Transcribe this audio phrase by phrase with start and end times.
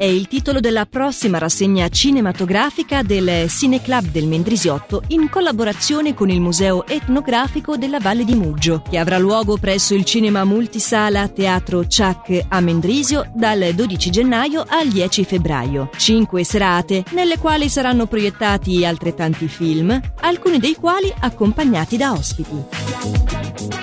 [0.00, 6.40] è il titolo della prossima rassegna cinematografica del Cineclub del Mendrisiotto in collaborazione con il
[6.40, 12.46] Museo Etnografico della Valle di Muggio, che avrà luogo presso il cinema multisala Teatro Ciac
[12.48, 15.90] a Mendrisio dal 12 gennaio al 10 febbraio.
[15.98, 23.79] Cinque serate nelle quali saranno proiettati altrettanti film, alcuni dei quali accompagnati da ospiti.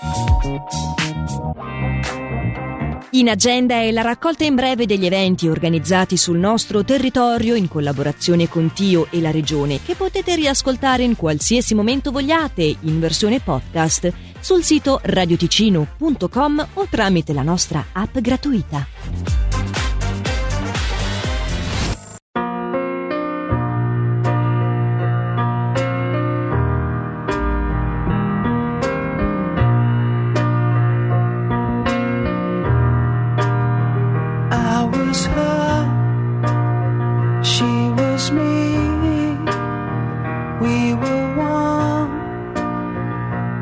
[3.12, 8.48] In agenda è la raccolta in breve degli eventi organizzati sul nostro territorio in collaborazione
[8.48, 14.12] con Tio e la Regione, che potete riascoltare in qualsiasi momento vogliate in versione podcast
[14.40, 18.86] sul sito radioticino.com o tramite la nostra app gratuita.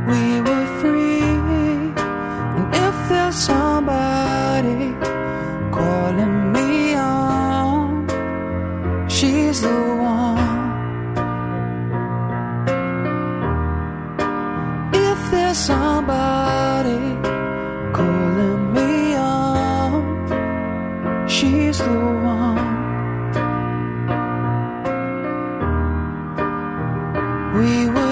[0.09, 0.58] We were
[15.55, 16.99] somebody
[17.93, 20.03] calling me up.
[21.29, 22.59] She's the one.
[27.55, 28.08] We were.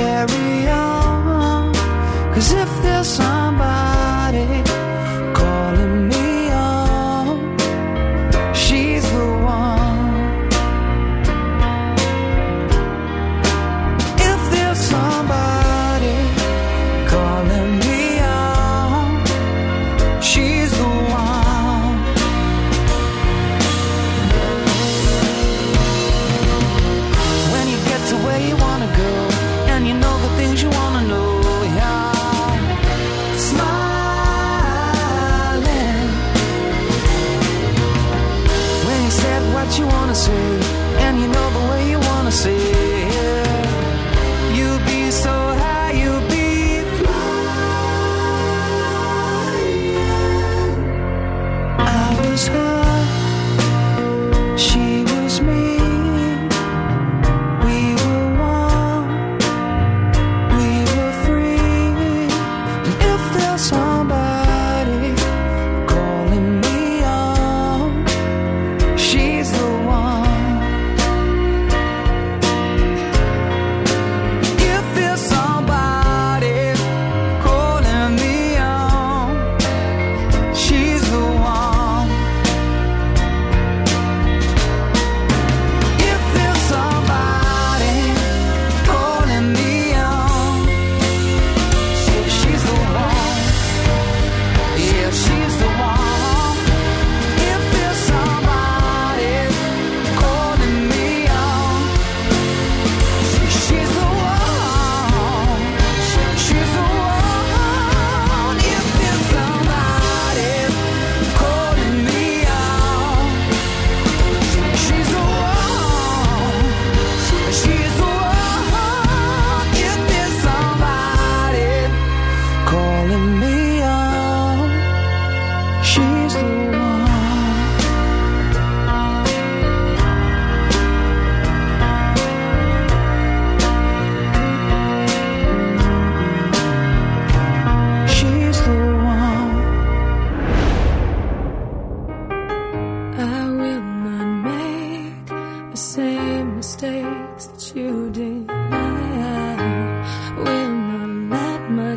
[0.00, 1.74] Carry on.
[2.34, 3.39] Cause if there's somebody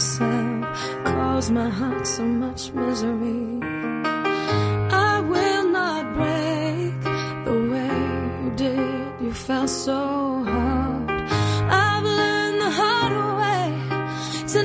[0.04, 3.60] myself caused my heart so much misery.
[4.92, 7.02] I will not break
[7.48, 7.96] the way
[8.44, 9.22] you did.
[9.22, 11.10] You felt so hard.
[11.86, 13.66] I've learned the hard way
[14.54, 14.60] to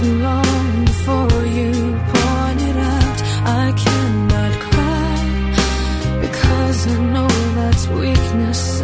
[0.00, 1.72] too long before you
[2.12, 3.18] point it out.
[3.62, 8.80] I cannot cry because I know that's weakness